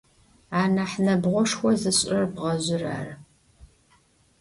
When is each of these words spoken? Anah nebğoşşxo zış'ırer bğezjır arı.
Anah 0.61 0.93
nebğoşşxo 1.05 1.69
zış'ırer 1.81 2.25
bğezjır 2.35 2.83
arı. 2.97 3.15